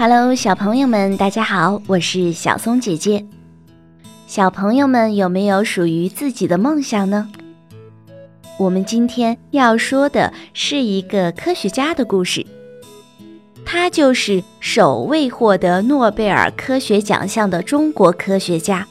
[0.00, 3.26] Hello，小朋友们，大家好，我是小松姐姐。
[4.28, 7.28] 小朋友们有没有属于自己的梦想呢？
[8.60, 12.46] 我们今天要说的是一个科学家的故事，
[13.66, 18.86] 他就是首位获得诺贝尔科学奖项的中国科学家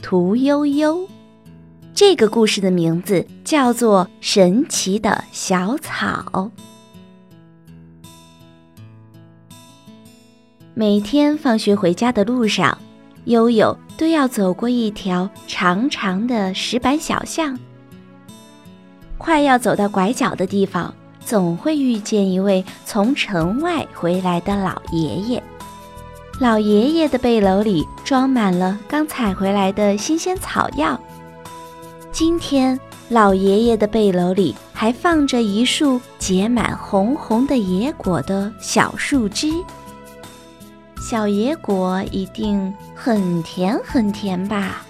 [0.00, 1.06] 屠呦呦。
[1.92, 6.24] 这个故事的名字叫做《神奇的小草》。
[10.78, 12.76] 每天放学回家的路上，
[13.24, 17.58] 悠悠都要走过一条长长的石板小巷。
[19.16, 20.92] 快要走到拐角的地方，
[21.24, 25.42] 总会遇见一位从城外回来的老爷爷。
[26.40, 31.00] 老爷爷的背篓里装满了刚采回来的新鲜草药。
[32.12, 39.50] 今天，老爷爷的背篓里还放着一束结满红红的野果的小树枝。
[41.08, 44.84] 小野果一定很甜很甜吧？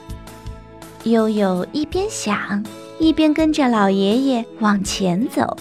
[1.05, 2.65] 悠悠一边想，
[2.99, 5.59] 一边跟着老爷爷往前走。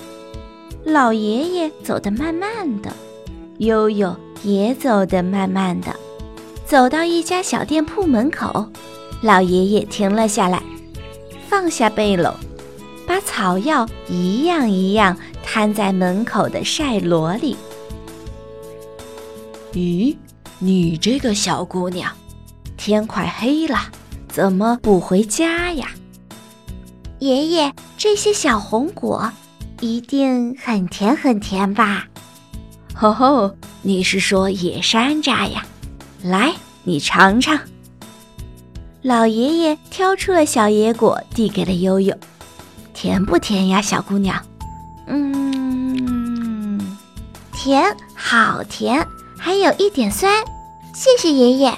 [0.85, 2.89] 老爷爷走得慢慢的，
[3.57, 5.93] 悠悠也走得慢慢的。
[6.65, 8.65] 走到一家小店铺门口，
[9.21, 10.63] 老爷爷停了下来，
[11.49, 12.33] 放下背篓，
[13.05, 17.57] 把草药一样一样摊在门口的晒箩里。
[19.73, 20.15] 咦？
[20.59, 22.11] 你这个小姑娘，
[22.77, 23.79] 天快黑了，
[24.27, 25.89] 怎么不回家呀？
[27.19, 29.31] 爷爷，这些小红果
[29.81, 32.05] 一定很甜很甜吧？
[32.93, 35.65] 吼吼，你是说野山楂呀？
[36.23, 37.59] 来，你尝尝。
[39.01, 42.15] 老爷爷挑出了小野果，递给了悠悠。
[42.93, 44.41] 甜不甜呀，小姑娘？
[45.07, 46.79] 嗯，
[47.53, 49.05] 甜，好甜。
[49.45, 50.43] 还有一点酸，
[50.95, 51.71] 谢谢爷爷。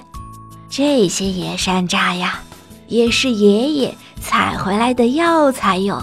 [0.69, 2.39] 这些野山楂呀，
[2.87, 6.01] 也是爷爷采回来的药材哟。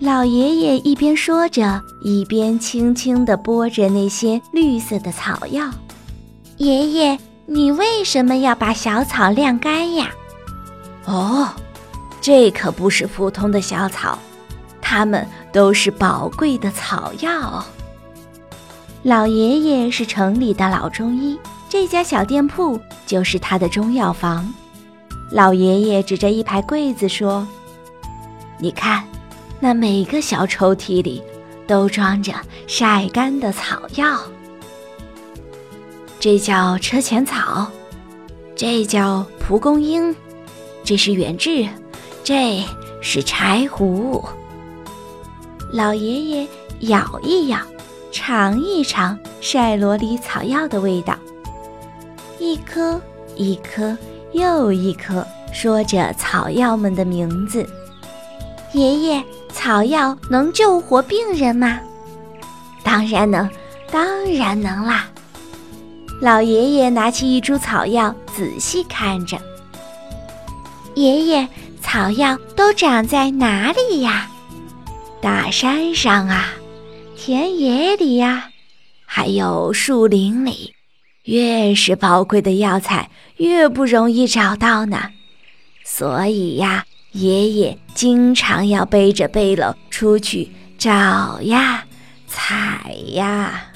[0.00, 5.70] 老爷爷一边说着，一边轻轻地拨着那些绿色的草药。
[6.58, 10.10] 爷爷，你为什么要把小草晾干呀？
[11.06, 11.48] 哦，
[12.20, 14.18] 这可不是普通的小草，
[14.82, 17.64] 它们都是宝贵的草药。
[19.04, 21.38] 老爷爷是城里的老中医，
[21.68, 24.50] 这家小店铺就是他的中药房。
[25.30, 27.46] 老爷爷指着一排柜子说
[28.58, 29.04] ：“你看，
[29.60, 31.22] 那每个小抽屉里
[31.66, 32.32] 都装着
[32.66, 34.18] 晒干的草药。
[36.18, 37.70] 这叫车前草，
[38.56, 40.16] 这叫蒲公英，
[40.82, 41.68] 这是远志，
[42.22, 42.64] 这
[43.02, 44.24] 是柴胡。”
[45.70, 46.48] 老爷爷
[46.80, 47.58] 咬一咬。
[48.14, 51.18] 尝一尝晒罗里草药的味道，
[52.38, 53.00] 一颗
[53.34, 53.98] 一颗
[54.32, 57.68] 又一颗，说着草药们的名字。
[58.72, 61.80] 爷爷，草药能救活病人吗？
[62.84, 63.50] 当然能，
[63.90, 65.08] 当然能啦。
[66.20, 69.36] 老爷爷拿起一株草药，仔细看着。
[70.94, 71.48] 爷爷，
[71.82, 74.30] 草药都长在哪里呀？
[75.20, 76.46] 大山上啊。
[77.26, 78.50] 田野里呀，
[79.06, 80.74] 还有树林里，
[81.22, 83.08] 越是宝贵的药材，
[83.38, 85.08] 越不容易找到呢。
[85.82, 91.86] 所以呀，爷爷经常要背着背篓出去找呀、
[92.26, 93.72] 采呀。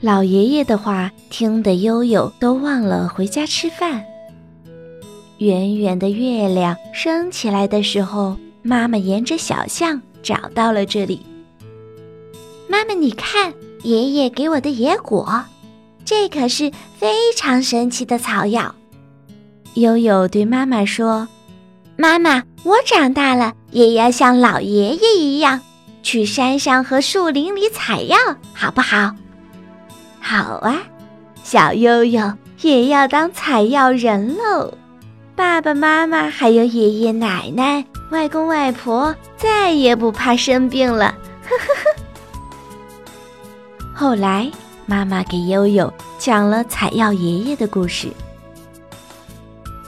[0.00, 4.02] 老爷爷的话听得悠悠都忘了回家吃饭。
[5.36, 10.00] 圆圆的月亮升起来的时候，妈妈沿着小巷。
[10.22, 11.24] 找到了这里，
[12.68, 15.44] 妈妈，你看，爷爷给我的野果，
[16.04, 18.74] 这可是非常神奇的草药。
[19.74, 21.28] 悠悠对妈妈说
[21.96, 25.60] ：“妈妈，我长大了也要像老爷爷一样，
[26.02, 28.16] 去山上和树林里采药，
[28.52, 29.14] 好不好
[30.20, 30.82] ？”“好啊，
[31.44, 34.74] 小悠悠也要当采药人喽。”
[35.40, 37.82] 爸爸妈妈还有爷爷奶奶。
[38.10, 41.14] 外公外婆再也不怕生病了，
[41.48, 41.90] 呵呵呵。
[43.94, 44.50] 后来，
[44.84, 48.12] 妈妈给悠悠讲了采药爷爷的故事。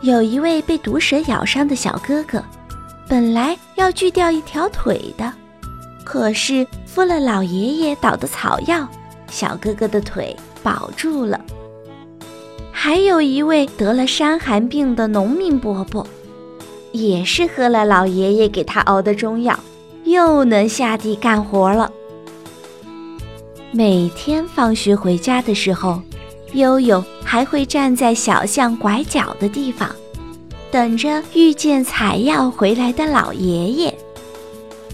[0.00, 2.43] 有一位被毒蛇咬伤的小哥哥，
[3.06, 5.31] 本来要锯掉一条腿的，
[6.02, 8.88] 可是敷了老爷爷捣的草药，
[9.28, 11.38] 小哥哥的腿保住了。
[12.84, 16.05] 还有一位得了伤寒病的农民伯伯。
[16.90, 19.56] 也是喝了老爷爷给他熬的中药，
[20.02, 21.93] 又能下地干活了。
[23.70, 26.02] 每天放学回家的时候，
[26.55, 29.88] 悠悠还会站在小巷拐角的地方，
[30.73, 33.96] 等着遇见采药回来的老爷爷。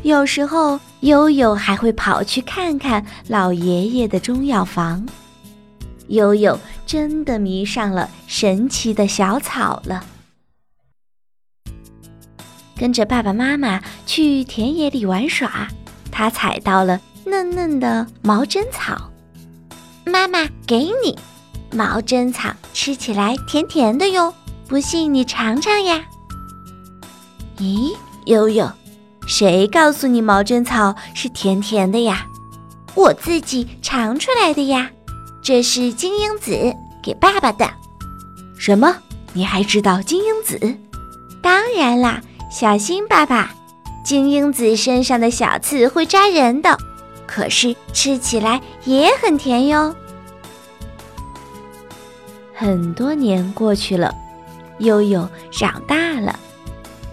[0.02, 5.06] 有时候，悠悠还会跑去看看老爷爷的中药房。
[6.08, 10.04] 悠悠真的迷上了神奇的小草了。
[12.76, 15.68] 跟着爸爸妈妈去田野里玩耍，
[16.12, 19.10] 他采到了嫩嫩的毛针草。
[20.04, 21.18] 妈妈，给你，
[21.72, 24.32] 毛针草吃起来甜甜的哟，
[24.68, 26.04] 不信你尝尝呀。
[27.58, 27.96] 咦，
[28.26, 28.70] 悠悠，
[29.26, 32.26] 谁告诉你毛针草是甜甜的呀？
[32.94, 34.90] 我自己尝出来的呀。
[35.48, 37.66] 这是金樱子给爸爸的。
[38.58, 38.94] 什么？
[39.32, 40.76] 你还知道金樱子？
[41.40, 42.20] 当然啦。
[42.50, 43.50] 小心，爸爸！
[44.04, 46.76] 金樱子身上的小刺会扎人的，
[47.26, 49.96] 可是吃起来也很甜哟。
[52.52, 54.14] 很多年过去了，
[54.80, 56.38] 悠悠长大了，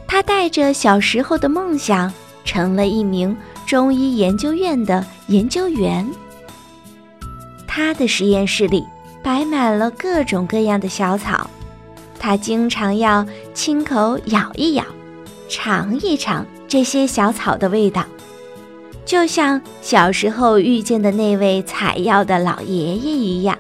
[0.05, 2.11] 他带着小时候的梦想，
[2.43, 6.05] 成了一名中医研究院的研究员。
[7.75, 8.88] 他的实验室里
[9.22, 11.50] 摆满了各种各样的小草，
[12.18, 14.86] 他经常要亲口咬一咬。
[15.50, 18.06] 尝一尝这些小草的味道，
[19.06, 23.57] 就像小时候遇见的那位采药的老爷爷一样。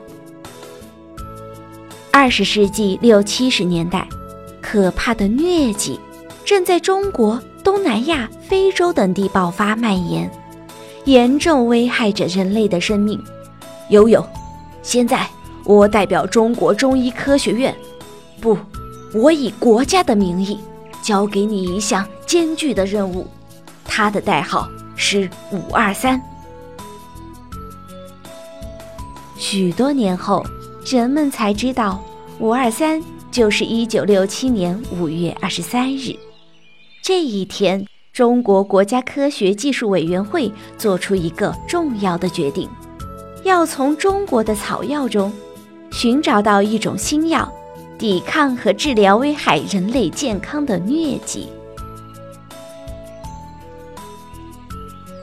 [2.09, 4.07] 二十世纪六七十年代，
[4.61, 5.99] 可怕的疟疾
[6.45, 10.31] 正在中国、东南亚、非洲等地爆发蔓延，
[11.03, 13.21] 严重危害着人类的生命。
[13.89, 14.25] 悠悠，
[14.81, 15.27] 现在
[15.63, 17.75] 我代表中国中医科学院，
[18.41, 18.57] 不，
[19.13, 20.59] 我以国家的名义。
[21.03, 23.27] 交给你一项艰巨的任务，
[23.83, 26.19] 它的代号是五二三。
[29.37, 30.43] 许多年后，
[30.83, 32.03] 人们才知道，
[32.39, 32.99] 五二三
[33.29, 36.15] 就是一九六七年五月二十三日。
[37.03, 42.67] 这一天，中国国家科学技术委员会做出一个重要的决定，
[43.45, 45.31] 要从中国的草药中
[45.91, 47.49] 寻找到一种新药。
[47.97, 51.47] 抵抗和治疗危害人类健康的疟疾。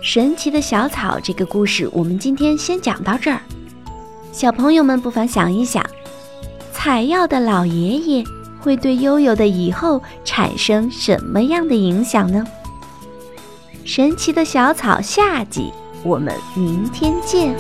[0.02, 3.38] 神奇的小草这个故事，我们今天先讲到这儿。
[4.32, 5.84] 小朋友们不妨想一想，
[6.72, 8.24] 采药的老爷爷
[8.58, 12.42] 会对悠悠的以后产生什么样的影响呢？
[13.84, 15.70] 神奇的小草下集，
[16.02, 17.54] 我们明天见。